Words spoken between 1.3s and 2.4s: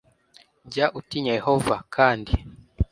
yehova kandi